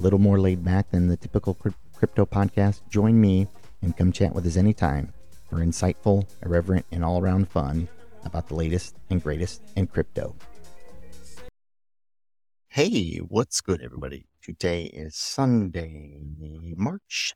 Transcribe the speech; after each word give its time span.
little 0.00 0.18
more 0.18 0.40
laid 0.40 0.64
back 0.64 0.90
than 0.90 1.08
the 1.08 1.16
typical 1.16 1.54
crypto 1.54 2.24
podcast. 2.24 2.80
Join 2.88 3.20
me 3.20 3.46
and 3.82 3.96
come 3.96 4.12
chat 4.12 4.34
with 4.34 4.46
us 4.46 4.56
anytime 4.56 5.12
for 5.48 5.56
insightful, 5.56 6.26
irreverent, 6.44 6.86
and 6.90 7.04
all 7.04 7.20
around 7.20 7.48
fun 7.48 7.88
about 8.24 8.48
the 8.48 8.54
latest 8.54 8.96
and 9.10 9.22
greatest 9.22 9.62
in 9.76 9.86
crypto. 9.86 10.34
Hey, 12.68 13.16
what's 13.16 13.60
good, 13.60 13.82
everybody? 13.82 14.26
Today 14.42 14.84
is 14.84 15.16
Sunday, 15.16 16.20
March 16.76 17.34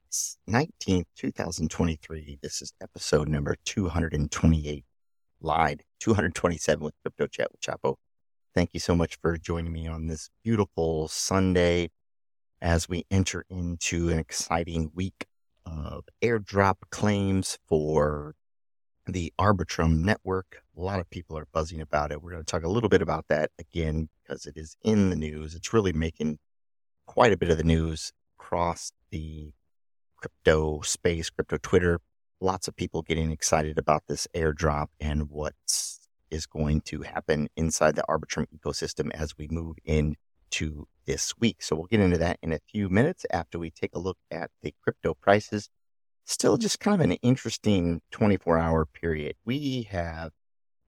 19th, 0.49 1.05
2023. 1.17 2.39
This 2.41 2.63
is 2.63 2.73
episode 2.81 3.29
number 3.29 3.57
228. 3.65 4.85
Lied 5.41 5.83
227 6.01 6.83
with 6.83 6.95
Crypto 7.03 7.27
Chat 7.27 7.49
with 7.53 7.61
Chapo. 7.61 7.97
Thank 8.55 8.71
you 8.73 8.81
so 8.81 8.95
much 8.95 9.19
for 9.21 9.37
joining 9.37 9.73
me 9.73 9.87
on 9.87 10.07
this 10.07 10.31
beautiful 10.43 11.09
Sunday 11.09 11.91
as 12.65 12.89
we 12.89 13.05
enter 13.11 13.45
into 13.51 14.09
an 14.09 14.19
exciting 14.19 14.91
week 14.95 15.27
of 15.67 16.09
airdrop 16.23 16.77
claims 16.91 17.59
for 17.67 18.35
the 19.07 19.31
Arbitrum 19.39 19.99
network. 19.99 20.63
A 20.75 20.81
lot 20.81 20.99
of 20.99 21.11
people 21.11 21.37
are 21.37 21.47
buzzing 21.53 21.83
about 21.83 22.11
it. 22.11 22.23
We're 22.23 22.31
going 22.31 22.43
to 22.43 22.51
talk 22.51 22.65
a 22.65 22.71
little 22.71 22.89
bit 22.89 23.03
about 23.03 23.27
that 23.29 23.51
again 23.59 24.09
because 24.23 24.47
it 24.47 24.57
is 24.57 24.79
in 24.83 25.11
the 25.11 25.17
news. 25.17 25.55
It's 25.55 25.75
really 25.75 25.93
making 25.93 26.39
quite 27.05 27.35
a 27.35 27.37
bit 27.37 27.51
of 27.51 27.59
the 27.59 27.65
news 27.65 28.15
across 28.39 28.93
the 29.11 29.53
crypto 30.17 30.81
space, 30.81 31.29
crypto 31.29 31.59
Twitter. 31.61 32.01
Lots 32.41 32.67
of 32.67 32.77
people 32.77 33.03
getting 33.03 33.31
excited 33.31 33.79
about 33.79 34.05
this 34.09 34.27
airdrop 34.35 34.87
and 34.99 35.29
what 35.29 35.53
is 36.31 36.47
going 36.47 36.81
to 36.81 37.03
happen 37.03 37.49
inside 37.57 37.95
the 37.95 38.05
Arbitrum 38.09 38.47
ecosystem 38.57 39.11
as 39.11 39.37
we 39.37 39.49
move 39.51 39.77
into 39.85 40.89
this 41.07 41.35
week. 41.39 41.63
So 41.63 41.77
we'll 41.77 41.87
get 41.87 42.01
into 42.01 42.19
that 42.19 42.39
in 42.43 42.53
a 42.53 42.61
few 42.71 42.89
minutes 42.89 43.25
after 43.31 43.59
we 43.59 43.71
take 43.71 43.95
a 43.95 43.99
look 43.99 44.19
at 44.31 44.51
the 44.63 44.75
crypto 44.83 45.15
prices. 45.15 45.69
Still 46.25 46.57
just 46.57 46.81
kind 46.81 47.01
of 47.01 47.11
an 47.11 47.17
interesting 47.23 48.01
24 48.11 48.59
hour 48.59 48.87
period. 48.87 49.37
We 49.45 49.89
have, 49.91 50.33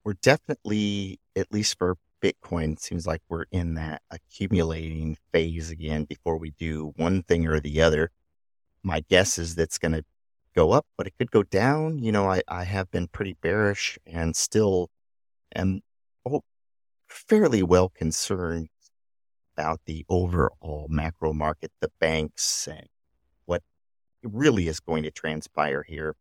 we're 0.03 0.13
definitely, 0.13 1.19
at 1.35 1.51
least 1.51 1.77
for 1.77 1.97
Bitcoin, 2.21 2.79
seems 2.79 3.05
like 3.05 3.21
we're 3.29 3.45
in 3.51 3.75
that 3.75 4.01
accumulating 4.09 5.17
phase 5.31 5.69
again 5.69 6.05
before 6.05 6.37
we 6.37 6.51
do 6.51 6.93
one 6.95 7.21
thing 7.23 7.47
or 7.47 7.59
the 7.59 7.81
other. 7.81 8.11
My 8.81 9.01
guess 9.09 9.37
is 9.37 9.55
that's 9.55 9.77
going 9.77 9.91
to 9.91 10.03
go 10.55 10.71
up, 10.71 10.87
but 10.97 11.05
it 11.05 11.13
could 11.19 11.29
go 11.29 11.43
down. 11.43 11.99
You 11.99 12.11
know, 12.11 12.29
I, 12.29 12.41
I 12.47 12.63
have 12.63 12.89
been 12.89 13.07
pretty 13.07 13.37
bearish 13.41 13.99
and 14.07 14.35
still 14.35 14.89
am 15.55 15.81
oh, 16.25 16.41
fairly 17.07 17.61
well 17.61 17.89
concerned 17.89 18.69
about 19.57 19.81
the 19.85 20.05
overall 20.07 20.87
macro 20.89 21.33
market, 21.33 21.71
the 21.81 21.89
banks, 21.99 22.67
and 22.67 22.87
what 23.45 23.63
really 24.23 24.67
is 24.67 24.79
going 24.79 25.03
to 25.03 25.11
transpire 25.11 25.83
here 25.83 26.15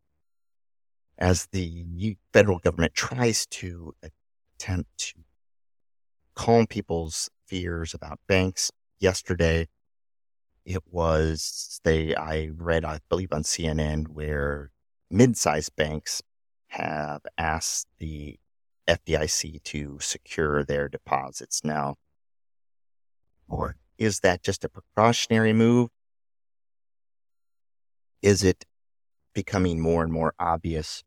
as 1.18 1.46
the 1.52 2.16
federal 2.32 2.58
government 2.58 2.94
tries 2.94 3.46
to 3.46 3.94
attempt 4.02 4.88
to 4.98 5.14
calm 6.34 6.66
people's 6.66 7.30
fears 7.46 7.94
about 7.94 8.18
banks. 8.26 8.70
Yesterday, 8.98 9.68
it 10.64 10.82
was 10.90 11.80
they 11.84 12.14
I 12.14 12.50
read 12.56 12.84
I 12.84 13.00
believe 13.08 13.32
on 13.32 13.42
CNN 13.42 14.08
where 14.08 14.70
mid-sized 15.10 15.76
banks 15.76 16.22
have 16.68 17.20
asked 17.38 17.86
the 17.98 18.38
FDIC 18.88 19.62
to 19.64 19.98
secure 20.00 20.64
their 20.64 20.88
deposits 20.88 21.62
now. 21.64 21.96
Or 23.48 23.76
is 23.98 24.20
that 24.20 24.42
just 24.42 24.64
a 24.64 24.68
precautionary 24.68 25.52
move? 25.52 25.90
Is 28.22 28.42
it 28.42 28.64
becoming 29.34 29.80
more 29.80 30.02
and 30.02 30.12
more 30.12 30.34
obvious 30.38 31.04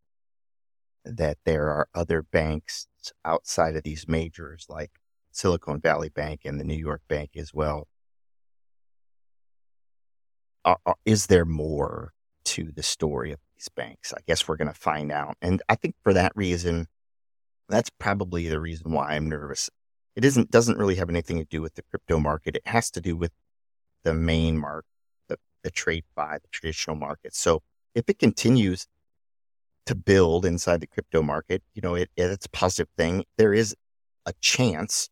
that 1.03 1.37
there 1.45 1.69
are 1.69 1.87
other 1.93 2.21
banks 2.21 2.87
outside 3.25 3.75
of 3.75 3.83
these 3.83 4.07
majors 4.07 4.65
like 4.69 4.91
Silicon 5.31 5.79
Valley 5.79 6.09
Bank 6.09 6.41
and 6.45 6.59
the 6.59 6.63
New 6.63 6.77
York 6.77 7.01
Bank 7.07 7.31
as 7.35 7.53
well? 7.53 7.87
Are, 10.65 10.77
are, 10.85 10.95
is 11.05 11.27
there 11.27 11.45
more 11.45 12.13
to 12.45 12.71
the 12.71 12.83
story 12.83 13.31
of 13.31 13.39
these 13.55 13.69
banks? 13.69 14.13
I 14.13 14.19
guess 14.27 14.47
we're 14.47 14.57
going 14.57 14.71
to 14.71 14.79
find 14.79 15.11
out. 15.11 15.37
And 15.41 15.61
I 15.69 15.75
think 15.75 15.95
for 16.03 16.13
that 16.13 16.31
reason, 16.35 16.87
that's 17.67 17.89
probably 17.89 18.47
the 18.47 18.59
reason 18.59 18.91
why 18.91 19.11
I'm 19.11 19.29
nervous 19.29 19.69
it 20.19 20.25
isn't 20.25 20.51
doesn't 20.51 20.77
really 20.77 20.95
have 20.95 21.09
anything 21.09 21.37
to 21.37 21.45
do 21.45 21.61
with 21.61 21.75
the 21.75 21.81
crypto 21.81 22.19
market. 22.19 22.57
It 22.57 22.67
has 22.67 22.91
to 22.91 22.99
do 22.99 23.15
with 23.15 23.31
the 24.03 24.13
main 24.13 24.57
market, 24.57 24.89
the, 25.29 25.37
the 25.63 25.71
trade 25.71 26.03
by 26.13 26.39
the 26.41 26.47
traditional 26.51 26.97
market. 26.97 27.33
So 27.33 27.63
if 27.95 28.09
it 28.09 28.19
continues 28.19 28.85
to 29.85 29.95
build 29.95 30.45
inside 30.45 30.81
the 30.81 30.87
crypto 30.87 31.21
market, 31.21 31.63
you 31.73 31.81
know, 31.81 31.95
it, 31.95 32.09
it's 32.17 32.47
a 32.47 32.49
positive 32.49 32.89
thing. 32.97 33.23
There 33.37 33.53
is 33.53 33.73
a 34.25 34.33
chance 34.41 35.09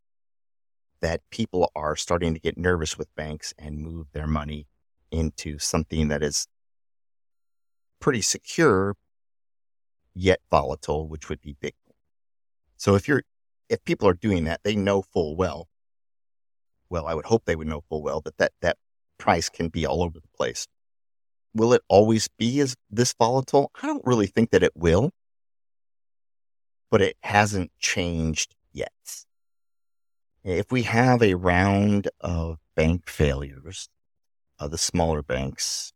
that 0.99 1.21
people 1.31 1.71
are 1.73 1.95
starting 1.95 2.33
to 2.33 2.39
get 2.41 2.57
nervous 2.57 2.97
with 2.97 3.15
banks 3.15 3.53
and 3.57 3.79
move 3.79 4.07
their 4.11 4.27
money 4.27 4.67
into 5.09 5.57
something 5.57 6.09
that 6.09 6.21
is 6.21 6.49
pretty 8.01 8.21
secure 8.21 8.97
yet 10.13 10.41
volatile, 10.51 11.07
which 11.07 11.29
would 11.29 11.39
be 11.39 11.55
Bitcoin. 11.63 11.95
So 12.75 12.95
if 12.95 13.07
you're 13.07 13.23
if 13.69 13.83
people 13.85 14.07
are 14.07 14.13
doing 14.13 14.45
that, 14.45 14.61
they 14.63 14.75
know 14.75 15.01
full 15.01 15.35
well. 15.35 15.67
Well, 16.89 17.07
I 17.07 17.13
would 17.13 17.25
hope 17.25 17.45
they 17.45 17.55
would 17.55 17.67
know 17.67 17.81
full 17.89 18.01
well 18.01 18.21
that 18.21 18.37
that, 18.37 18.53
that 18.61 18.77
price 19.17 19.49
can 19.49 19.69
be 19.69 19.85
all 19.85 20.03
over 20.03 20.19
the 20.19 20.27
place. 20.35 20.67
Will 21.53 21.73
it 21.73 21.81
always 21.87 22.27
be 22.27 22.59
as 22.59 22.75
this 22.89 23.13
volatile? 23.13 23.71
I 23.81 23.87
don't 23.87 24.05
really 24.05 24.27
think 24.27 24.51
that 24.51 24.63
it 24.63 24.75
will, 24.75 25.11
but 26.89 27.01
it 27.01 27.17
hasn't 27.21 27.71
changed 27.79 28.55
yet. 28.71 28.91
If 30.43 30.71
we 30.71 30.83
have 30.83 31.21
a 31.21 31.33
round 31.33 32.09
of 32.21 32.59
bank 32.75 33.09
failures, 33.09 33.89
of 34.59 34.71
the 34.71 34.77
smaller 34.77 35.21
banks, 35.21 35.93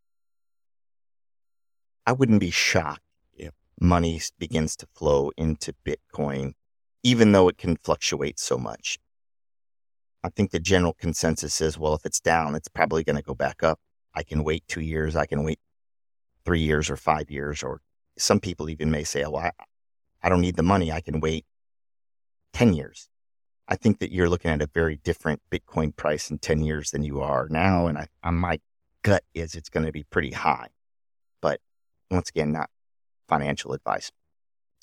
I 2.06 2.12
wouldn't 2.12 2.40
be 2.40 2.52
shocked 2.52 3.02
if 3.34 3.54
money 3.80 4.20
begins 4.38 4.76
to 4.78 4.88
flow 4.94 5.32
into 5.38 5.74
Bitcoin 5.86 6.54
even 7.04 7.32
though 7.32 7.48
it 7.48 7.58
can 7.58 7.76
fluctuate 7.78 8.40
so 8.40 8.58
much. 8.58 9.00
I 10.24 10.30
think 10.30 10.52
the 10.52 10.60
general 10.60 10.94
consensus 10.94 11.62
is 11.62 11.78
well, 11.78 11.96
if 11.96 12.06
it's 12.06 12.20
down, 12.20 12.56
it's 12.56 12.68
probably 12.68 13.04
going 13.04 13.16
to 13.16 13.24
go 13.24 13.34
back 13.34 13.64
up. 13.64 13.80
I 14.14 14.24
can 14.24 14.44
wait 14.44 14.68
two 14.68 14.82
years, 14.82 15.16
I 15.16 15.26
can 15.26 15.44
wait 15.44 15.60
three 16.46 16.62
years 16.62 16.90
or 16.90 16.98
five 16.98 17.32
years, 17.32 17.64
or 17.64 17.82
some 18.18 18.40
people 18.40 18.70
even 18.70 18.92
may 18.92 19.04
say, 19.04 19.24
oh, 19.24 19.36
I, 19.36 19.52
I 20.22 20.30
don't 20.30 20.42
need 20.42 20.58
the 20.58 20.64
money, 20.64 20.92
I 20.92 21.02
can 21.02 21.20
wait 21.20 21.46
10 22.54 22.74
years. 22.74 23.08
I 23.68 23.76
think 23.76 24.00
that 24.00 24.12
you're 24.12 24.30
looking 24.30 24.52
at 24.52 24.62
a 24.62 24.70
very 24.74 24.98
different 24.98 25.42
Bitcoin 25.50 25.96
price 25.96 26.30
in 26.30 26.40
10 26.40 26.64
years 26.64 26.92
than 26.92 27.04
you 27.04 27.22
are 27.22 27.48
now. 27.50 27.88
And 27.88 27.98
I, 27.98 28.30
my 28.30 28.60
gut 29.02 29.24
is 29.34 29.56
it's 29.56 29.70
going 29.70 29.86
to 29.86 29.92
be 29.92 30.04
pretty 30.04 30.32
high. 30.32 30.68
But 31.42 31.62
once 32.10 32.30
again, 32.30 32.52
not 32.52 32.70
financial 33.28 33.74
advice. 33.74 34.12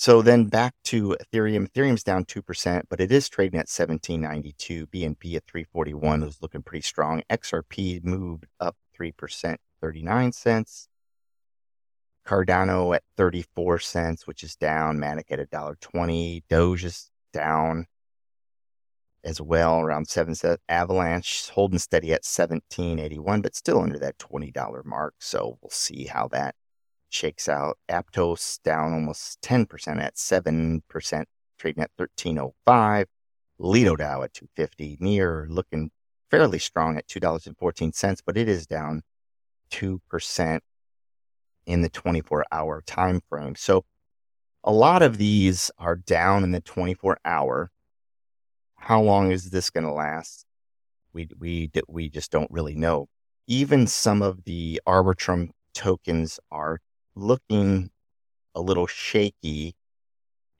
So 0.00 0.22
then 0.22 0.44
back 0.44 0.74
to 0.84 1.16
Ethereum. 1.20 1.68
Ethereum's 1.68 2.04
down 2.04 2.24
2%, 2.24 2.82
but 2.88 3.00
it 3.00 3.10
is 3.10 3.28
trading 3.28 3.58
at 3.58 3.66
1792. 3.68 4.86
BNB 4.86 5.34
at 5.34 5.44
341 5.48 6.22
is 6.22 6.38
looking 6.40 6.62
pretty 6.62 6.82
strong. 6.82 7.24
XRP 7.28 8.04
moved 8.04 8.46
up 8.60 8.76
3%, 8.96 9.56
39 9.80 10.32
cents. 10.32 10.88
Cardano 12.24 12.94
at 12.94 13.02
34 13.16 13.80
cents, 13.80 14.24
which 14.24 14.44
is 14.44 14.54
down. 14.54 14.98
Matic 14.98 15.32
at 15.32 15.40
$1.20. 15.50 16.44
Doge 16.48 16.84
is 16.84 17.10
down 17.32 17.86
as 19.24 19.40
well, 19.40 19.80
around 19.80 20.06
7 20.06 20.36
cents. 20.36 20.62
Avalanche 20.68 21.48
holding 21.48 21.80
steady 21.80 22.12
at 22.12 22.24
1781, 22.24 23.40
but 23.40 23.56
still 23.56 23.80
under 23.80 23.98
that 23.98 24.16
$20 24.18 24.84
mark. 24.84 25.14
So 25.18 25.58
we'll 25.60 25.70
see 25.70 26.04
how 26.04 26.28
that 26.28 26.54
shakes 27.10 27.48
out. 27.48 27.78
Aptos 27.88 28.62
down 28.62 28.92
almost 28.92 29.40
10% 29.42 30.00
at 30.00 30.16
7%, 30.16 31.24
trading 31.58 31.82
at 31.82 31.90
1305. 31.96 33.06
Lido 33.58 33.96
DAO 33.96 34.24
at 34.24 34.34
250. 34.34 34.98
Near 35.00 35.46
looking 35.50 35.90
fairly 36.30 36.58
strong 36.58 36.96
at 36.96 37.08
$2.14, 37.08 38.22
but 38.24 38.36
it 38.36 38.48
is 38.48 38.66
down 38.66 39.02
2% 39.70 40.60
in 41.66 41.82
the 41.82 41.88
24 41.88 42.44
hour 42.50 42.82
time 42.86 43.20
frame. 43.28 43.54
So 43.54 43.84
a 44.64 44.72
lot 44.72 45.02
of 45.02 45.18
these 45.18 45.70
are 45.78 45.96
down 45.96 46.44
in 46.44 46.52
the 46.52 46.60
24 46.60 47.18
hour. 47.24 47.70
How 48.76 49.02
long 49.02 49.32
is 49.32 49.50
this 49.50 49.70
going 49.70 49.84
to 49.84 49.92
last? 49.92 50.46
We, 51.12 51.28
we, 51.38 51.70
we 51.88 52.08
just 52.08 52.30
don't 52.30 52.50
really 52.50 52.74
know. 52.74 53.08
Even 53.46 53.86
some 53.86 54.22
of 54.22 54.44
the 54.44 54.80
Arbitrum 54.86 55.50
tokens 55.74 56.38
are 56.50 56.80
looking 57.18 57.90
a 58.54 58.60
little 58.60 58.86
shaky 58.86 59.74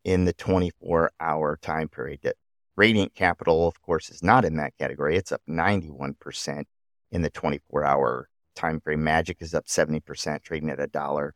in 0.05 0.25
the 0.25 0.32
24 0.32 1.12
hour 1.20 1.58
time 1.60 1.88
period. 1.88 2.20
That 2.22 2.37
Radiant 2.76 3.14
Capital, 3.14 3.66
of 3.66 3.81
course, 3.82 4.10
is 4.10 4.22
not 4.22 4.44
in 4.44 4.56
that 4.56 4.76
category. 4.78 5.16
It's 5.16 5.32
up 5.32 5.43
91% 5.49 6.64
in 7.10 7.22
the 7.22 7.31
24 7.31 7.84
hour 7.84 8.28
time 8.55 8.81
frame. 8.81 9.02
Magic 9.05 9.38
is 9.40 9.55
up 9.55 9.66
70%, 9.66 10.43
trading 10.43 10.70
at 10.70 10.81
a 10.81 10.87
dollar 10.87 11.34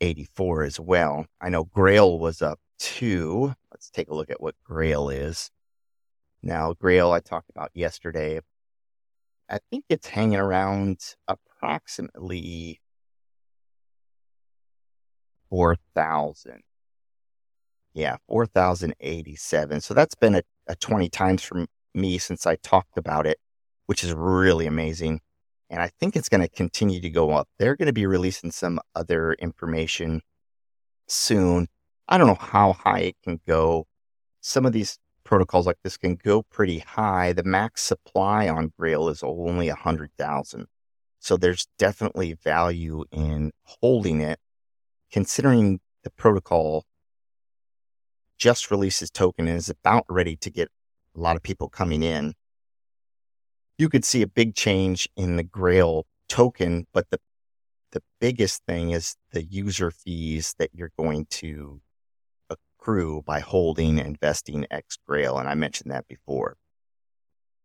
84 0.00 0.64
as 0.64 0.80
well. 0.80 1.26
I 1.40 1.48
know 1.48 1.64
Grail 1.64 2.18
was 2.18 2.42
up 2.42 2.58
too. 2.78 3.54
Let's 3.70 3.90
take 3.90 4.08
a 4.08 4.14
look 4.14 4.30
at 4.30 4.42
what 4.42 4.56
Grail 4.64 5.08
is. 5.08 5.50
Now, 6.42 6.72
Grail 6.74 7.12
I 7.12 7.20
talked 7.20 7.50
about 7.50 7.70
yesterday. 7.74 8.40
I 9.48 9.58
think 9.70 9.84
it's 9.88 10.08
hanging 10.08 10.38
around 10.38 10.98
approximately 11.28 12.80
4,000. 15.52 16.62
Yeah, 17.92 18.16
4,087. 18.26 19.82
So 19.82 19.92
that's 19.92 20.14
been 20.14 20.36
a, 20.36 20.42
a 20.66 20.74
20 20.74 21.10
times 21.10 21.42
for 21.42 21.66
me 21.92 22.16
since 22.16 22.46
I 22.46 22.56
talked 22.56 22.96
about 22.96 23.26
it, 23.26 23.36
which 23.84 24.02
is 24.02 24.14
really 24.14 24.66
amazing. 24.66 25.20
And 25.68 25.82
I 25.82 25.90
think 26.00 26.16
it's 26.16 26.30
going 26.30 26.40
to 26.40 26.48
continue 26.48 27.02
to 27.02 27.10
go 27.10 27.32
up. 27.32 27.50
They're 27.58 27.76
going 27.76 27.86
to 27.86 27.92
be 27.92 28.06
releasing 28.06 28.50
some 28.50 28.80
other 28.94 29.34
information 29.34 30.22
soon. 31.06 31.68
I 32.08 32.16
don't 32.16 32.28
know 32.28 32.34
how 32.34 32.72
high 32.72 33.00
it 33.00 33.16
can 33.22 33.38
go. 33.46 33.86
Some 34.40 34.64
of 34.64 34.72
these 34.72 34.98
protocols 35.22 35.66
like 35.66 35.78
this 35.84 35.98
can 35.98 36.14
go 36.14 36.44
pretty 36.44 36.78
high. 36.78 37.34
The 37.34 37.44
max 37.44 37.82
supply 37.82 38.48
on 38.48 38.72
Grail 38.78 39.10
is 39.10 39.22
only 39.22 39.68
100,000. 39.68 40.66
So 41.18 41.36
there's 41.36 41.68
definitely 41.78 42.32
value 42.42 43.04
in 43.12 43.52
holding 43.64 44.22
it, 44.22 44.38
considering 45.12 45.80
the 46.02 46.10
protocol 46.10 46.84
just 48.38 48.70
released 48.70 49.00
his 49.00 49.10
token 49.10 49.46
and 49.46 49.56
is 49.56 49.68
about 49.68 50.04
ready 50.08 50.36
to 50.36 50.50
get 50.50 50.68
a 51.14 51.20
lot 51.20 51.36
of 51.36 51.42
people 51.42 51.68
coming 51.68 52.02
in. 52.02 52.34
You 53.78 53.88
could 53.88 54.04
see 54.04 54.22
a 54.22 54.26
big 54.26 54.54
change 54.54 55.08
in 55.16 55.36
the 55.36 55.42
Grail 55.42 56.06
token, 56.28 56.86
but 56.92 57.08
the 57.10 57.20
the 57.92 58.02
biggest 58.20 58.64
thing 58.66 58.90
is 58.90 59.16
the 59.32 59.44
user 59.44 59.90
fees 59.90 60.54
that 60.58 60.70
you're 60.72 60.92
going 60.98 61.26
to 61.26 61.82
accrue 62.48 63.22
by 63.26 63.40
holding 63.40 63.98
and 63.98 64.08
investing 64.08 64.66
X 64.70 64.96
Grail. 65.06 65.38
And 65.38 65.46
I 65.46 65.54
mentioned 65.54 65.92
that 65.92 66.08
before. 66.08 66.56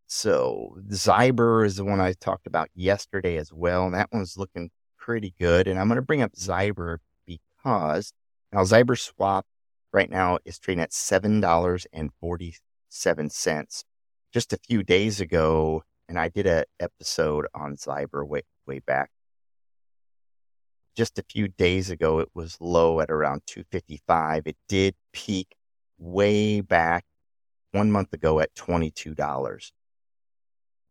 So 0.07 0.77
Zyber 0.89 1.65
is 1.65 1.77
the 1.77 1.85
one 1.85 2.01
I 2.01 2.11
talked 2.11 2.45
about 2.45 2.69
yesterday 2.75 3.37
as 3.37 3.53
well. 3.53 3.85
And 3.85 3.95
that 3.95 4.09
one's 4.11 4.37
looking 4.37 4.69
pretty 4.97 5.33
good. 5.39 5.67
And 5.67 5.79
I'm 5.79 5.87
going 5.87 5.95
to 5.95 6.01
bring 6.01 6.21
up 6.21 6.33
Zyber 6.33 6.97
because 7.67 8.13
now 8.53 8.61
Zyber 8.61 8.97
swap 8.97 9.45
right 9.91 10.09
now 10.09 10.39
is 10.45 10.57
trading 10.57 10.81
at 10.81 10.91
$7.47. 10.91 13.83
Just 14.33 14.53
a 14.53 14.57
few 14.57 14.83
days 14.83 15.19
ago, 15.19 15.83
and 16.07 16.17
I 16.17 16.29
did 16.29 16.47
an 16.47 16.63
episode 16.79 17.47
on 17.53 17.75
Zyber 17.75 18.25
way, 18.25 18.43
way 18.65 18.79
back. 18.79 19.09
Just 20.95 21.19
a 21.19 21.25
few 21.29 21.49
days 21.49 21.89
ago, 21.89 22.19
it 22.19 22.29
was 22.33 22.55
low 22.61 23.01
at 23.01 23.11
around 23.11 23.41
255. 23.47 24.47
It 24.47 24.55
did 24.69 24.95
peak 25.11 25.57
way 25.97 26.61
back 26.61 27.03
one 27.73 27.91
month 27.91 28.13
ago 28.13 28.39
at 28.39 28.55
$22. 28.55 29.71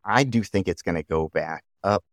I 0.04 0.24
do 0.24 0.42
think 0.42 0.68
it's 0.68 0.82
going 0.82 0.96
to 0.96 1.02
go 1.02 1.30
back 1.30 1.64
up. 1.82 2.04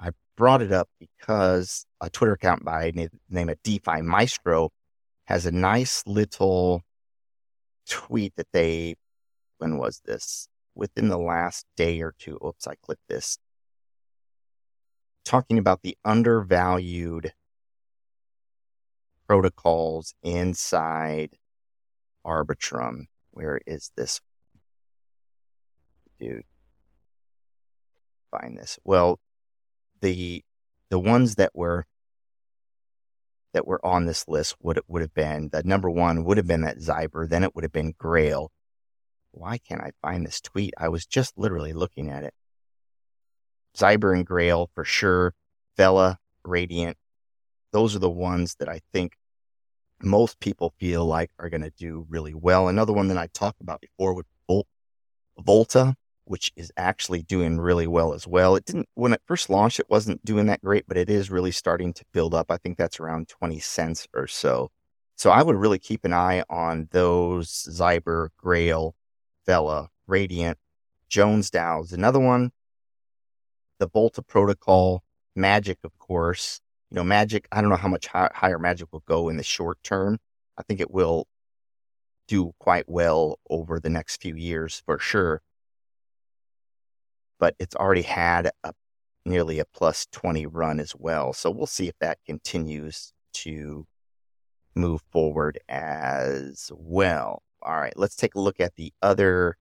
I 0.00 0.10
brought 0.36 0.62
it 0.62 0.72
up 0.72 0.88
because 0.98 1.84
a 2.00 2.08
Twitter 2.08 2.32
account 2.32 2.64
by 2.64 2.92
name 3.28 3.48
of 3.48 3.62
DeFi 3.62 4.00
Maestro 4.00 4.70
has 5.24 5.44
a 5.44 5.52
nice 5.52 6.02
little 6.06 6.82
tweet 7.86 8.34
that 8.36 8.48
they, 8.52 8.94
when 9.58 9.76
was 9.76 10.00
this? 10.04 10.48
Within 10.74 11.08
the 11.08 11.18
last 11.18 11.66
day 11.76 12.00
or 12.00 12.14
two. 12.18 12.38
Oops, 12.44 12.66
I 12.66 12.74
clicked 12.76 13.08
this. 13.08 13.38
Talking 15.24 15.58
about 15.58 15.82
the 15.82 15.98
undervalued 16.04 17.32
protocols 19.28 20.14
inside 20.22 21.36
Arbitrum. 22.24 23.06
Where 23.32 23.60
is 23.66 23.90
this? 23.96 24.20
Dude. 26.18 26.44
Find 28.30 28.56
this. 28.56 28.78
Well, 28.84 29.20
the 30.00 30.44
the 30.90 30.98
ones 30.98 31.36
that 31.36 31.50
were 31.54 31.86
that 33.52 33.66
were 33.66 33.84
on 33.84 34.06
this 34.06 34.28
list 34.28 34.56
would 34.60 34.80
would 34.88 35.02
have 35.02 35.14
been 35.14 35.48
the 35.52 35.62
number 35.64 35.90
one 35.90 36.24
would 36.24 36.36
have 36.36 36.46
been 36.46 36.62
that 36.62 36.78
Zyber, 36.78 37.28
then 37.28 37.44
it 37.44 37.54
would 37.54 37.64
have 37.64 37.72
been 37.72 37.94
Grail. 37.98 38.50
Why 39.32 39.58
can't 39.58 39.80
I 39.80 39.92
find 40.02 40.26
this 40.26 40.40
tweet? 40.40 40.74
I 40.76 40.88
was 40.88 41.06
just 41.06 41.38
literally 41.38 41.72
looking 41.72 42.10
at 42.10 42.24
it. 42.24 42.34
Zyber 43.76 44.14
and 44.14 44.26
Grail 44.26 44.70
for 44.74 44.84
sure. 44.84 45.34
Vela, 45.76 46.18
Radiant. 46.44 46.96
Those 47.72 47.94
are 47.94 48.00
the 48.00 48.10
ones 48.10 48.56
that 48.58 48.68
I 48.68 48.80
think 48.92 49.12
most 50.02 50.40
people 50.40 50.74
feel 50.78 51.04
like 51.04 51.30
are 51.38 51.48
going 51.48 51.62
to 51.62 51.70
do 51.70 52.06
really 52.08 52.34
well. 52.34 52.68
Another 52.68 52.92
one 52.92 53.08
that 53.08 53.18
I 53.18 53.28
talked 53.28 53.60
about 53.60 53.80
before 53.80 54.14
would 54.14 54.26
Vol- 54.48 54.66
Volta 55.38 55.94
which 56.24 56.52
is 56.56 56.72
actually 56.76 57.22
doing 57.22 57.58
really 57.58 57.86
well 57.86 58.12
as 58.12 58.26
well. 58.26 58.54
It 58.54 58.64
didn't, 58.64 58.88
when 58.94 59.12
it 59.12 59.22
first 59.26 59.50
launched, 59.50 59.80
it 59.80 59.90
wasn't 59.90 60.24
doing 60.24 60.46
that 60.46 60.62
great, 60.62 60.84
but 60.86 60.96
it 60.96 61.10
is 61.10 61.30
really 61.30 61.50
starting 61.50 61.92
to 61.94 62.04
build 62.12 62.34
up. 62.34 62.50
I 62.50 62.56
think 62.56 62.78
that's 62.78 63.00
around 63.00 63.28
20 63.28 63.58
cents 63.58 64.06
or 64.14 64.26
so. 64.26 64.70
So 65.16 65.30
I 65.30 65.42
would 65.42 65.56
really 65.56 65.78
keep 65.78 66.04
an 66.04 66.12
eye 66.12 66.44
on 66.48 66.88
those 66.92 67.50
Zyber, 67.50 68.28
Grail, 68.36 68.94
Vela, 69.44 69.90
Radiant, 70.06 70.56
Jones 71.08 71.50
DAOs. 71.50 71.92
Another 71.92 72.20
one, 72.20 72.52
the 73.78 73.88
Volta 73.88 74.22
protocol, 74.22 75.02
Magic, 75.34 75.78
of 75.84 75.98
course. 75.98 76.60
You 76.90 76.96
know, 76.96 77.04
Magic, 77.04 77.46
I 77.52 77.60
don't 77.60 77.70
know 77.70 77.76
how 77.76 77.88
much 77.88 78.06
higher 78.06 78.58
Magic 78.58 78.88
will 78.92 79.02
go 79.06 79.28
in 79.28 79.36
the 79.36 79.42
short 79.42 79.82
term. 79.82 80.18
I 80.56 80.62
think 80.62 80.80
it 80.80 80.90
will 80.90 81.26
do 82.28 82.52
quite 82.58 82.88
well 82.88 83.38
over 83.48 83.80
the 83.80 83.90
next 83.90 84.22
few 84.22 84.36
years 84.36 84.82
for 84.86 84.98
sure 84.98 85.42
but 87.40 87.56
it's 87.58 87.74
already 87.74 88.02
had 88.02 88.52
a 88.62 88.72
nearly 89.24 89.58
a 89.58 89.64
plus 89.64 90.06
20 90.12 90.46
run 90.46 90.78
as 90.78 90.94
well. 90.96 91.32
So 91.32 91.50
we'll 91.50 91.66
see 91.66 91.88
if 91.88 91.98
that 92.00 92.18
continues 92.24 93.12
to 93.32 93.86
move 94.74 95.02
forward 95.10 95.58
as 95.68 96.70
well. 96.74 97.42
All 97.62 97.80
right, 97.80 97.92
let's 97.96 98.16
take 98.16 98.34
a 98.34 98.40
look 98.40 98.60
at 98.60 98.76
the 98.76 98.92
other 99.02 99.56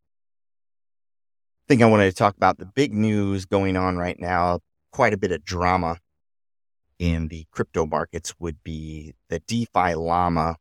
thing 1.67 1.81
I 1.81 1.87
wanted 1.87 2.09
to 2.09 2.15
talk 2.15 2.35
about. 2.37 2.57
The 2.57 2.65
big 2.65 2.93
news 2.93 3.45
going 3.45 3.75
on 3.75 3.97
right 3.97 4.19
now, 4.19 4.59
quite 4.91 5.13
a 5.13 5.17
bit 5.17 5.31
of 5.31 5.43
drama 5.43 5.99
in 6.99 7.29
the 7.29 7.45
crypto 7.51 7.85
markets 7.85 8.33
would 8.39 8.61
be 8.63 9.13
the 9.29 9.39
DeFi 9.39 9.95
Llama 9.95 10.57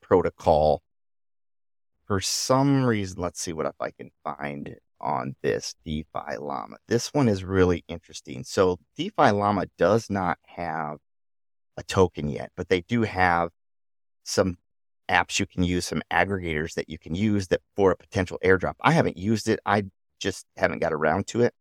protocol. 0.00 0.82
For 2.06 2.20
some 2.20 2.84
reason, 2.84 3.20
let's 3.20 3.40
see 3.40 3.52
what 3.52 3.66
if 3.66 3.80
I 3.80 3.90
can 3.90 4.10
find 4.22 4.76
on 5.02 5.34
this 5.42 5.74
DeFi 5.84 6.36
Llama. 6.38 6.76
This 6.88 7.12
one 7.12 7.28
is 7.28 7.44
really 7.44 7.84
interesting. 7.88 8.44
So 8.44 8.78
DeFi 8.96 9.30
Llama 9.30 9.66
does 9.78 10.08
not 10.08 10.38
have 10.46 10.98
a 11.76 11.82
token 11.82 12.28
yet, 12.28 12.50
but 12.56 12.68
they 12.68 12.82
do 12.82 13.02
have 13.02 13.50
some 14.24 14.58
apps 15.08 15.38
you 15.38 15.46
can 15.46 15.62
use, 15.62 15.86
some 15.86 16.02
aggregators 16.10 16.74
that 16.74 16.88
you 16.88 16.98
can 16.98 17.14
use 17.14 17.48
that 17.48 17.60
for 17.76 17.90
a 17.90 17.96
potential 17.96 18.38
airdrop. 18.44 18.74
I 18.80 18.92
haven't 18.92 19.16
used 19.16 19.48
it. 19.48 19.60
I 19.66 19.84
just 20.20 20.46
haven't 20.56 20.80
got 20.80 20.92
around 20.92 21.26
to 21.28 21.42
it. 21.42 21.54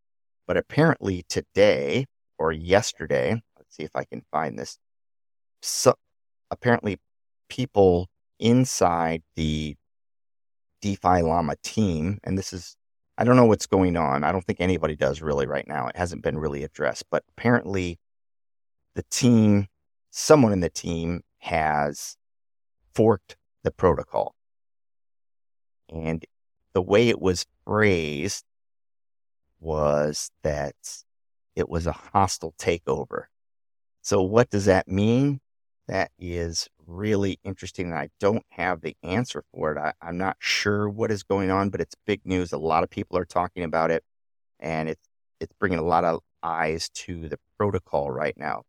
But 0.48 0.58
apparently 0.58 1.26
today 1.28 2.06
or 2.38 2.52
yesterday, 2.52 3.42
let's 3.58 3.76
see 3.76 3.84
if 3.84 3.96
I 3.96 4.04
can 4.04 4.24
find 4.32 4.58
this. 4.58 4.78
So 5.62 5.96
apparently 6.50 7.00
people 7.50 8.10
inside 8.40 9.24
the 9.36 9.76
DeFi 10.82 11.22
Llama 11.22 11.56
team, 11.64 12.20
and 12.24 12.38
this 12.38 12.54
is 12.54 12.76
I 13.18 13.24
don't 13.24 13.36
know 13.36 13.46
what's 13.46 13.68
going 13.68 13.98
on. 13.98 14.24
I 14.24 14.32
don't 14.32 14.46
think 14.46 14.62
anybody 14.62 14.96
does 14.96 15.22
really 15.22 15.46
right 15.46 15.68
now. 15.68 15.88
It 15.88 15.96
hasn't 15.96 16.24
been 16.24 16.38
really 16.38 16.64
addressed, 16.64 17.06
but 17.10 17.24
apparently 17.30 18.00
the 18.96 19.04
team, 19.04 19.68
someone 20.10 20.54
in 20.54 20.62
the 20.62 20.70
team 20.70 21.24
has 21.40 22.18
forked 22.94 23.38
the 23.64 23.72
protocol. 23.72 24.36
And 25.90 26.26
the 26.74 26.82
way 26.82 27.10
it 27.10 27.22
was 27.22 27.46
phrased 27.66 28.46
was 29.60 30.32
that 30.44 30.76
it 31.56 31.70
was 31.70 31.86
a 31.86 31.92
hostile 31.92 32.54
takeover. 32.58 33.26
So, 34.02 34.22
what 34.22 34.50
does 34.50 34.66
that 34.66 34.88
mean? 34.88 35.42
That 35.88 36.12
is 36.18 36.70
really 36.92 37.40
interesting. 37.44 37.94
I 37.94 38.10
don't 38.20 38.46
have 38.50 38.82
the 38.82 38.96
answer 39.04 39.44
for 39.54 39.74
it. 39.74 39.78
I, 39.80 39.94
I'm 40.02 40.18
not 40.18 40.38
sure 40.40 40.90
what 40.90 41.12
is 41.12 41.24
going 41.24 41.52
on, 41.52 41.70
but 41.70 41.82
it's 41.82 41.96
big 42.06 42.22
news. 42.26 42.52
A 42.52 42.58
lot 42.58 42.84
of 42.84 42.90
people 42.90 43.18
are 43.18 43.26
talking 43.26 43.64
about 43.64 43.92
it, 43.92 44.04
and 44.60 44.90
it's 44.90 45.08
it's 45.40 45.54
bringing 45.60 45.80
a 45.80 45.84
lot 45.84 46.04
of 46.06 46.22
eyes 46.44 46.90
to 46.90 47.30
the 47.30 47.40
protocol 47.58 48.12
right 48.12 48.38
now. 48.38 48.64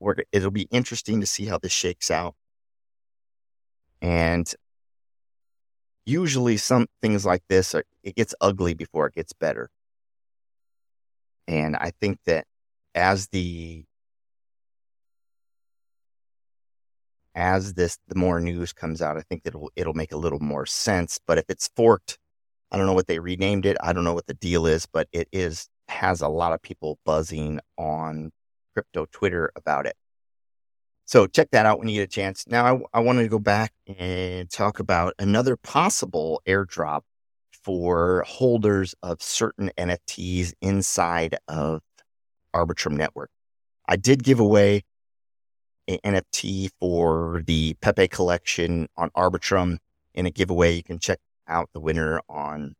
We're, 0.00 0.16
it'll 0.32 0.50
be 0.50 0.68
interesting 0.70 1.20
to 1.20 1.26
see 1.26 1.46
how 1.46 1.58
this 1.58 1.72
shakes 1.72 2.10
out. 2.10 2.34
And 4.00 4.52
usually, 6.04 6.56
some 6.56 6.88
things 7.00 7.24
like 7.24 7.42
this, 7.48 7.74
are, 7.74 7.84
it 8.02 8.16
gets 8.16 8.34
ugly 8.40 8.74
before 8.74 9.06
it 9.06 9.14
gets 9.14 9.32
better. 9.32 9.70
And 11.46 11.76
I 11.76 11.92
think 12.00 12.18
that 12.26 12.46
as 12.94 13.28
the 13.28 13.84
as 17.34 17.74
this 17.74 17.98
the 18.08 18.14
more 18.14 18.40
news 18.40 18.72
comes 18.72 19.02
out, 19.02 19.16
I 19.16 19.22
think 19.22 19.44
that 19.44 19.54
it'll 19.54 19.70
it'll 19.76 19.94
make 19.94 20.12
a 20.12 20.16
little 20.16 20.40
more 20.40 20.66
sense. 20.66 21.18
But 21.26 21.38
if 21.38 21.44
it's 21.48 21.70
forked, 21.76 22.18
I 22.70 22.76
don't 22.76 22.86
know 22.86 22.92
what 22.92 23.06
they 23.06 23.18
renamed 23.18 23.66
it. 23.66 23.76
I 23.80 23.92
don't 23.92 24.04
know 24.04 24.14
what 24.14 24.26
the 24.26 24.34
deal 24.34 24.66
is, 24.66 24.86
but 24.86 25.08
it 25.12 25.28
is 25.32 25.68
has 25.88 26.20
a 26.20 26.28
lot 26.28 26.52
of 26.52 26.62
people 26.62 26.98
buzzing 27.04 27.60
on 27.76 28.30
crypto 28.74 29.06
Twitter 29.12 29.52
about 29.56 29.86
it. 29.86 29.96
So 31.04 31.26
check 31.26 31.50
that 31.50 31.66
out 31.66 31.78
when 31.78 31.88
you 31.88 32.00
get 32.00 32.04
a 32.04 32.06
chance. 32.06 32.44
Now 32.46 32.86
I, 32.92 32.98
I 32.98 33.00
wanted 33.00 33.24
to 33.24 33.28
go 33.28 33.38
back 33.38 33.72
and 33.98 34.48
talk 34.50 34.78
about 34.78 35.14
another 35.18 35.56
possible 35.56 36.40
airdrop 36.46 37.02
for 37.64 38.24
holders 38.26 38.94
of 39.02 39.22
certain 39.22 39.70
NFTs 39.76 40.52
inside 40.60 41.36
of 41.48 41.82
Arbitrum 42.54 42.92
Network. 42.92 43.30
I 43.86 43.96
did 43.96 44.22
give 44.22 44.40
away 44.40 44.84
an 45.88 45.98
NFT 46.04 46.70
for 46.80 47.42
the 47.46 47.74
Pepe 47.80 48.08
collection 48.08 48.88
on 48.96 49.10
Arbitrum 49.10 49.78
in 50.14 50.26
a 50.26 50.30
giveaway. 50.30 50.74
You 50.74 50.82
can 50.82 50.98
check 50.98 51.18
out 51.48 51.70
the 51.72 51.80
winner 51.80 52.20
on 52.28 52.74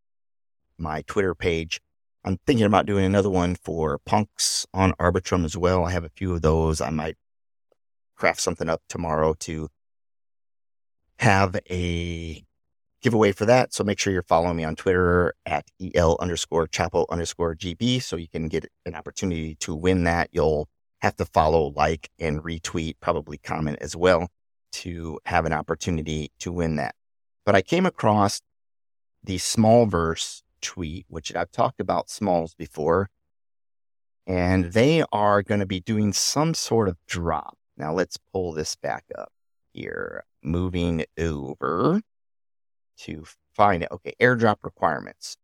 my 0.79 1.03
Twitter 1.03 1.35
page. 1.35 1.81
I'm 2.25 2.39
thinking 2.47 2.67
about 2.67 2.87
doing 2.87 3.05
another 3.05 3.31
one 3.31 3.57
for 3.57 3.99
punks 3.99 4.67
on 4.73 4.93
Arbitrum 4.95 5.45
as 5.45 5.57
well. 5.57 5.85
I 5.85 5.91
have 5.91 6.05
a 6.05 6.11
few 6.11 6.33
of 6.35 6.43
those. 6.43 6.81
I 6.81 6.91
might 6.91 7.17
craft 8.17 8.41
something 8.41 8.69
up 8.69 8.83
tomorrow 8.89 9.35
to 9.41 9.69
have 11.19 11.57
a 11.71 12.45
giveaway 13.03 13.33
for 13.33 13.45
that. 13.47 13.75
So 13.75 13.83
make 13.83 13.99
sure 13.99 14.13
you're 14.13 14.23
following 14.23 14.57
me 14.57 14.65
on 14.65 14.77
Twitter 14.77 15.35
at 15.45 15.65
el 15.95 16.17
underscore 16.21 16.69
chapo 16.69 17.07
underscore 17.11 17.57
gb 17.57 18.01
so 18.01 18.17
you 18.17 18.29
can 18.29 18.49
get 18.49 18.67
an 18.87 18.95
opportunity 18.95 19.57
to 19.57 19.75
win 19.75 20.05
that. 20.05 20.29
You'll 20.33 20.69
have 21.03 21.17
to 21.17 21.25
follow, 21.25 21.73
like, 21.75 22.11
and 22.19 22.43
retweet, 22.43 22.95
probably 23.01 23.37
comment 23.37 23.79
as 23.81 23.97
well 23.97 24.29
to 24.71 25.19
have 25.27 25.45
an 25.45 25.53
opportunity 25.53 26.31
to 26.39 26.53
win 26.53 26.77
that. 26.77 26.95
But 27.45 27.57
I 27.57 27.63
came 27.63 27.85
across 27.85 28.41
the 29.23 29.37
Smolverse 29.37 30.43
tweet, 30.61 31.05
which 31.09 31.35
I've 31.35 31.51
talked 31.51 31.81
about 31.81 32.09
smols 32.09 32.55
before, 32.55 33.11
and 34.27 34.67
they 34.67 35.05
are 35.13 35.43
going 35.43 35.61
to 35.61 35.67
be 35.67 35.81
doing 35.81 36.13
some 36.13 36.55
sort 36.55 36.89
of 36.89 36.97
drop. 37.07 37.59
Now 37.77 37.93
let's 37.93 38.17
pull 38.33 38.53
this 38.53 38.77
back 38.77 39.05
up 39.19 39.33
here. 39.73 40.25
Moving 40.45 41.05
over 41.19 42.01
to 42.99 43.25
find 43.55 43.83
it. 43.83 43.89
Okay, 43.91 44.15
airdrop 44.21 44.57
requirements. 44.63 45.37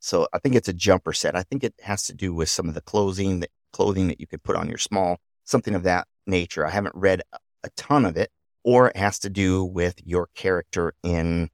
So 0.00 0.28
I 0.32 0.38
think 0.38 0.54
it's 0.54 0.68
a 0.68 0.72
jumper 0.72 1.12
set. 1.12 1.36
I 1.36 1.42
think 1.42 1.64
it 1.64 1.74
has 1.82 2.04
to 2.04 2.14
do 2.14 2.34
with 2.34 2.48
some 2.48 2.68
of 2.68 2.74
the 2.74 2.80
closing, 2.80 3.40
the 3.40 3.48
clothing 3.74 4.08
that 4.08 4.20
you 4.20 4.26
could 4.26 4.42
put 4.42 4.56
on 4.56 4.68
your 4.68 4.78
smol, 4.78 5.16
something 5.44 5.74
of 5.74 5.82
that 5.82 6.06
nature. 6.26 6.64
I 6.66 6.70
haven't 6.70 6.94
read 6.94 7.22
a 7.32 7.70
ton 7.76 8.04
of 8.04 8.16
it, 8.16 8.30
or 8.62 8.88
it 8.88 8.96
has 8.96 9.18
to 9.20 9.30
do 9.30 9.64
with 9.64 10.00
your 10.04 10.28
character 10.34 10.94
in 11.02 11.50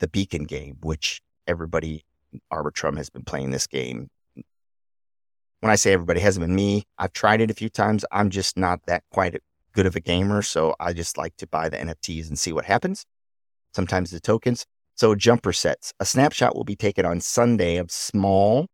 the 0.00 0.08
Beacon 0.08 0.44
game, 0.44 0.78
which 0.80 1.20
everybody 1.46 2.04
Arbitrum 2.52 2.96
has 2.96 3.10
been 3.10 3.24
playing 3.24 3.50
this 3.50 3.66
game. 3.66 4.08
When 5.60 5.70
I 5.70 5.76
say 5.76 5.92
everybody 5.92 6.20
hasn't 6.20 6.46
been 6.46 6.54
me, 6.54 6.84
I've 6.98 7.12
tried 7.12 7.40
it 7.40 7.50
a 7.50 7.54
few 7.54 7.68
times. 7.68 8.04
I'm 8.10 8.30
just 8.30 8.56
not 8.56 8.80
that 8.86 9.02
quite 9.10 9.36
good 9.72 9.86
of 9.86 9.96
a 9.96 10.00
gamer, 10.00 10.40
so 10.42 10.74
I 10.80 10.92
just 10.92 11.18
like 11.18 11.36
to 11.36 11.46
buy 11.46 11.68
the 11.68 11.76
NFTs 11.76 12.28
and 12.28 12.38
see 12.38 12.52
what 12.52 12.64
happens 12.64 13.04
sometimes 13.74 14.10
the 14.10 14.20
tokens. 14.20 14.66
So 14.94 15.14
jumper 15.14 15.52
sets. 15.52 15.92
A 16.00 16.04
snapshot 16.04 16.56
will 16.56 16.64
be 16.64 16.76
taken 16.76 17.06
on 17.06 17.20
Sunday 17.20 17.76
of 17.76 17.88
smol, 17.88 18.66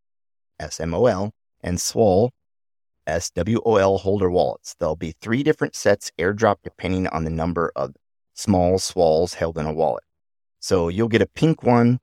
S 0.59 0.81
M 0.81 0.95
O 0.95 1.07
L, 1.07 1.33
and 1.63 1.79
swol, 1.79 2.31
S 3.07 3.31
W 3.31 3.61
O 3.65 3.77
L 3.77 3.99
holder 3.99 4.31
wallets. 4.31 4.75
There'll 4.79 4.97
be 4.97 5.13
three 5.21 5.43
different 5.43 5.75
sets 5.75 6.11
airdrop 6.19 6.57
depending 6.63 7.07
on 7.09 7.25
the 7.25 7.31
number 7.31 7.73
of 7.77 7.95
smol 8.37 8.81
swols 8.81 9.35
held 9.35 9.59
in 9.59 9.67
a 9.67 9.73
wallet. 9.73 10.05
So 10.61 10.89
you'll 10.89 11.09
get 11.09 11.23
a 11.23 11.27
pink 11.27 11.63
one 11.63 12.01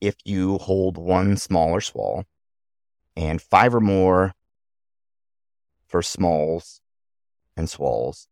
if 0.00 0.16
you 0.24 0.58
hold 0.58 0.96
one 0.96 1.36
smaller 1.36 1.80
swol, 1.80 2.24
and 3.16 3.40
five 3.40 3.74
or 3.74 3.80
more 3.80 4.32
for 5.86 6.02
smols 6.02 6.80
and 7.56 7.68
swols. 7.68 8.28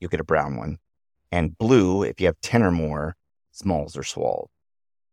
You'll 0.00 0.10
get 0.10 0.20
a 0.20 0.24
brown 0.24 0.56
one. 0.56 0.78
And 1.30 1.56
blue 1.56 2.02
if 2.02 2.20
you 2.20 2.26
have 2.26 2.40
10 2.40 2.62
or 2.62 2.70
more 2.70 3.16
smols 3.52 3.96
or 3.96 4.02
swolls. 4.02 4.50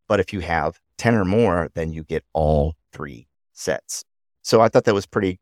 But 0.08 0.20
if 0.20 0.34
you 0.34 0.40
have 0.42 0.80
10 0.98 1.16
or 1.16 1.26
more, 1.26 1.70
then 1.74 1.94
you 1.94 2.04
get 2.04 2.24
all 2.34 2.76
three 2.92 3.28
sets. 3.54 4.04
So 4.42 4.62
I 4.62 4.68
thought 4.68 4.86
that 4.86 4.94
was 4.94 5.06
pretty 5.06 5.40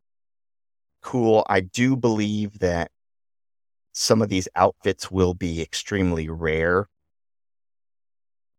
cool. 1.02 1.46
I 1.50 1.62
do 1.62 1.96
believe 1.96 2.60
that 2.60 2.92
some 3.92 4.22
of 4.22 4.30
these 4.30 4.48
outfits 4.56 5.12
will 5.12 5.34
be 5.34 5.62
extremely 5.62 6.30
rare 6.30 6.88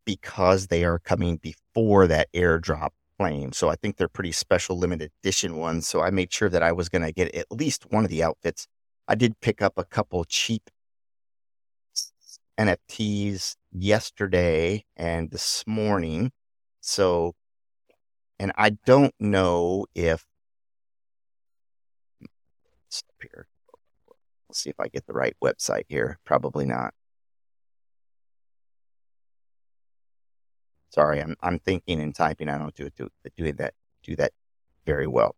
because 0.05 0.67
they 0.67 0.85
are 0.85 0.99
coming 0.99 1.37
before 1.37 2.07
that 2.07 2.29
airdrop 2.35 2.91
claim. 3.19 3.53
So 3.53 3.69
I 3.69 3.77
think 3.77 3.97
they're 3.97 4.09
pretty 4.09 4.33
special 4.33 4.79
limited 4.79 5.13
edition 5.23 5.57
ones. 5.57 5.87
So 5.87 6.01
I 6.01 6.11
made 6.11 6.33
sure 6.33 6.49
that 6.49 6.63
I 6.63 6.73
was 6.73 6.89
going 6.89 7.03
to 7.03 7.13
get 7.13 7.35
at 7.35 7.51
least 7.51 7.91
one 7.91 8.05
of 8.05 8.11
the 8.11 8.23
outfits. 8.23 8.67
I 9.07 9.15
did 9.15 9.41
pick 9.41 9.63
up 9.63 9.75
a 9.77 9.85
couple 9.85 10.25
cheap 10.25 10.71
NFTs 12.59 13.57
yesterday 13.73 14.85
and 14.97 15.31
this 15.31 15.65
morning. 15.67 16.33
So, 16.81 17.35
and 18.39 18.53
I 18.57 18.71
don't 18.71 19.15
know 19.21 19.87
if 19.95 20.25
here. 23.21 23.47
Let's 24.49 24.61
see 24.61 24.71
if 24.71 24.81
I 24.81 24.89
get 24.89 25.07
the 25.07 25.13
right 25.13 25.37
website 25.43 25.85
here. 25.89 26.19
Probably 26.25 26.65
not. 26.65 26.95
Sorry, 30.91 31.23
I'm 31.23 31.37
I'm 31.41 31.61
thinking 31.61 32.01
and 32.01 32.15
typing. 32.15 32.49
I 32.49 32.59
don't 32.59 32.75
do 32.75 32.87
it 32.87 32.95
do, 32.97 33.09
do 33.37 33.53
that 33.53 33.75
do 34.03 34.17
that 34.17 34.33
very 34.87 35.07
well. 35.07 35.37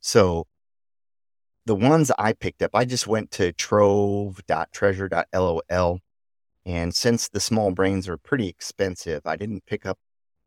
So 0.00 0.46
the 1.66 1.74
ones 1.74 2.10
I 2.18 2.34
picked 2.34 2.62
up, 2.62 2.72
I 2.74 2.84
just 2.84 3.06
went 3.06 3.30
to 3.32 3.52
trove.treasure.lol. 3.52 5.98
And 6.66 6.94
since 6.94 7.28
the 7.28 7.38
Smol 7.38 7.74
Brains 7.74 8.08
are 8.08 8.16
pretty 8.16 8.48
expensive, 8.48 9.22
I 9.26 9.36
didn't 9.36 9.66
pick 9.66 9.84
up 9.84 9.98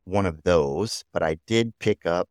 one 0.06 0.26
of 0.26 0.44
those, 0.44 1.04
but 1.12 1.22
I 1.24 1.38
did 1.46 1.78
pick 1.80 2.06
up 2.06 2.30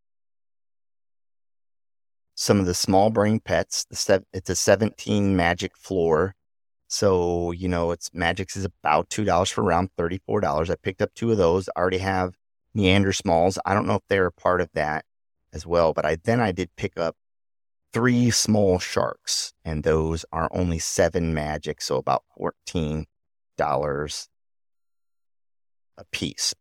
some 2.37 2.61
of 2.61 2.67
the 2.67 2.75
small 2.75 3.11
brain 3.11 3.41
pets. 3.41 3.87
The 3.91 4.25
it's 4.33 4.51
a 4.51 4.55
17 4.55 5.35
magic 5.35 5.77
floor. 5.77 6.37
So, 6.89 7.51
you 7.51 7.67
know, 7.69 7.91
it's 7.91 8.11
Magix 8.11 8.57
is 8.57 8.65
about 8.65 9.11
$2 9.11 9.51
for 9.51 9.65
around 9.65 9.91
$34. 9.99 10.71
I 10.71 10.77
picked 10.77 11.03
up 11.03 11.13
two 11.15 11.33
of 11.33 11.39
those. 11.39 11.69
I 11.75 11.81
already 11.81 11.99
have 11.99 12.37
Neandersmols. 12.77 13.59
I 13.67 13.75
don't 13.75 13.89
know 13.89 13.97
if 13.97 14.03
they're 14.09 14.27
a 14.27 14.33
part 14.33 14.61
of 14.61 14.69
that 14.75 15.05
as 15.53 15.67
well, 15.67 15.93
but 15.93 16.05
I 16.05 16.17
then 16.23 16.41
I 16.41 16.53
did 16.53 16.71
pick 16.77 16.97
up 16.99 17.17
three 17.93 18.31
small 18.31 18.79
sharks, 18.79 19.55
and 19.65 19.83
those 19.83 20.25
are 20.31 20.49
only 20.53 20.79
seven 20.79 21.33
magic, 21.35 21.81
so 21.81 21.97
about 21.97 22.25
$14 22.39 23.07
a 25.99 26.05
piece. 26.13 26.55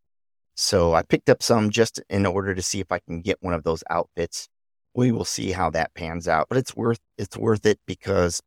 So 0.54 0.94
I 0.94 1.02
picked 1.02 1.28
up 1.28 1.42
some 1.42 1.70
just 1.70 2.00
in 2.08 2.24
order 2.24 2.54
to 2.54 2.62
see 2.62 2.80
if 2.80 2.90
I 2.90 2.98
can 3.00 3.20
get 3.20 3.42
one 3.42 3.52
of 3.52 3.64
those 3.64 3.84
outfits. 3.90 4.48
We 4.96 5.12
will 5.12 5.26
see 5.26 5.52
how 5.52 5.70
that 5.70 5.94
pans 5.94 6.26
out, 6.26 6.48
but 6.48 6.58
it's 6.58 6.74
worth 6.74 7.00
it's 7.18 7.36
worth 7.36 7.66
it 7.66 7.78
because 7.86 8.42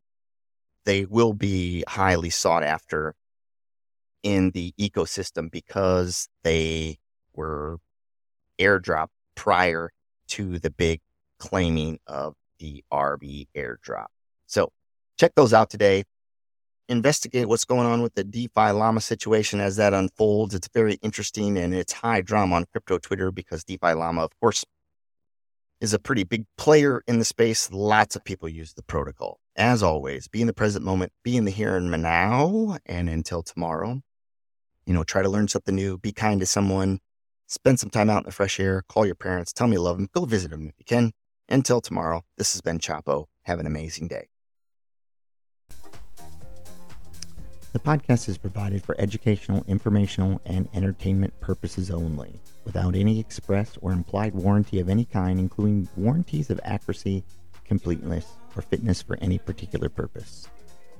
they 0.86 1.06
will 1.06 1.34
be 1.34 1.84
highly 1.88 2.32
sought 2.32 2.64
after 2.64 3.16
in 4.24 4.52
the 4.52 4.74
ecosystem 4.80 5.52
because 5.52 6.28
they 6.44 6.98
were 7.34 7.78
airdrop 8.60 9.08
prior 9.36 9.92
to 10.30 10.60
the 10.60 10.72
big 10.72 11.02
claiming 11.38 12.00
of 12.08 12.36
the 12.60 12.84
ARB 12.92 13.48
airdrop. 13.56 14.08
So 14.48 14.72
check 15.18 15.34
those 15.36 15.54
out 15.54 15.70
today. 15.70 16.04
investigate 16.90 17.48
what's 17.48 17.66
going 17.66 17.86
on 17.86 18.02
with 18.02 18.16
the 18.16 18.24
DeFi 18.24 18.72
Llama 18.72 19.00
situation 19.02 19.60
as 19.62 19.76
that 19.78 19.94
unfolds. 19.94 20.56
It's 20.56 20.70
very 20.74 20.96
interesting 21.04 21.58
and 21.58 21.74
it's 21.74 21.94
high 21.94 22.22
drama 22.22 22.56
on 22.56 22.66
crypto 22.72 22.98
Twitter 22.98 23.32
because 23.32 23.64
DeFi 23.64 23.94
Llama, 23.94 24.24
of 24.24 24.32
course, 24.40 24.66
is 25.82 25.94
a 25.94 26.00
pretty 26.00 26.24
big 26.24 26.46
player 26.58 27.02
in 27.08 27.20
the 27.20 27.26
space. 27.26 27.72
Lots 27.72 28.16
of 28.16 28.24
people 28.24 28.50
use 28.50 28.74
the 28.74 28.84
protocol. 28.84 29.40
As 29.56 29.82
always, 29.84 30.28
be 30.28 30.42
in 30.42 30.48
the 30.48 30.54
present 30.54 30.86
moment, 30.86 31.12
be 31.24 31.38
in 31.38 31.46
the 31.46 31.52
here 31.52 31.76
and 31.76 31.90
now. 32.02 32.78
And 32.86 33.10
until 33.10 33.44
tomorrow, 33.44 34.02
you 34.86 34.94
know, 34.94 35.04
try 35.04 35.22
to 35.22 35.30
learn 35.30 35.48
something 35.48 35.76
new, 35.76 35.98
be 35.98 36.12
kind 36.12 36.40
to 36.40 36.46
someone, 36.46 37.00
spend 37.48 37.80
some 37.80 37.90
time 37.90 38.10
out 38.10 38.20
in 38.20 38.26
the 38.26 38.32
fresh 38.32 38.60
air, 38.60 38.84
call 38.88 39.06
your 39.06 39.16
parents, 39.16 39.54
tell 39.54 39.68
them 39.68 39.74
you 39.74 39.82
love 39.82 39.98
them, 39.98 40.10
go 40.14 40.26
visit 40.26 40.52
them 40.52 40.68
if 40.68 40.76
you 40.78 40.86
can. 40.86 41.12
Until 41.48 41.82
tomorrow, 41.82 42.24
this 42.38 42.54
has 42.54 42.62
been 42.62 42.80
Chapo. 42.80 43.26
Have 43.44 43.60
an 43.60 43.66
amazing 43.66 44.08
day. 44.08 44.28
The 47.72 47.78
podcast 47.78 48.28
is 48.28 48.40
provided 48.40 48.84
for 48.84 48.96
educational, 48.98 49.64
informational, 49.68 50.42
and 50.44 50.68
entertainment 50.74 51.40
purposes 51.40 51.92
only, 51.92 52.42
without 52.66 52.96
any 52.96 53.20
express 53.20 53.78
or 53.80 53.92
implied 53.92 54.34
warranty 54.34 54.80
of 54.80 54.90
any 54.90 55.06
kind, 55.06 55.40
including 55.40 55.88
warranties 55.96 56.50
of 56.50 56.60
accuracy, 56.64 57.24
completeness, 57.66 58.26
or 58.56 58.64
fitness 58.64 59.04
for 59.04 59.20
any 59.22 59.38
particular 59.38 59.88
purpose. 59.88 60.48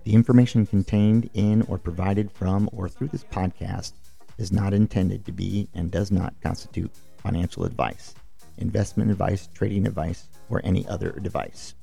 The 0.04 0.14
information 0.14 0.68
contained 0.68 1.32
in 1.34 1.64
or 1.64 1.80
provided 1.80 2.32
from 2.32 2.70
or 2.72 2.88
through 2.88 3.08
this 3.08 3.24
podcast 3.24 3.94
is 4.38 4.52
not 4.52 4.72
intended 4.72 5.26
to 5.26 5.32
be 5.32 5.68
and 5.74 5.90
does 5.90 6.12
not 6.12 6.40
constitute 6.40 6.92
financial 7.18 7.66
advice, 7.66 8.14
investment 8.60 9.10
advice, 9.10 9.50
trading 9.56 9.88
advice, 9.88 10.30
or 10.52 10.62
any 10.64 10.88
other 10.88 11.10
advice. 11.18 11.74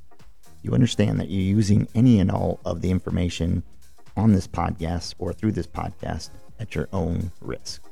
You 0.62 0.74
understand 0.74 1.18
that 1.18 1.28
you're 1.28 1.42
using 1.42 1.88
any 1.96 2.20
and 2.20 2.30
all 2.30 2.60
of 2.64 2.82
the 2.82 2.90
information 2.92 3.64
on 4.16 4.32
this 4.32 4.46
podcast 4.46 5.14
or 5.18 5.32
through 5.32 5.52
this 5.52 5.66
podcast 5.66 6.30
at 6.58 6.74
your 6.74 6.88
own 6.92 7.32
risk. 7.40 7.82